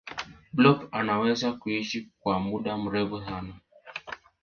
[0.53, 3.53] blob anaweza kuishi kwa muda mrefu sana